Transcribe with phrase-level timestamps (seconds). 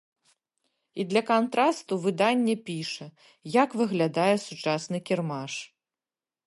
[1.01, 3.07] І для кантрасту выданне піша,
[3.61, 5.53] як выглядае сучасны кірмаш.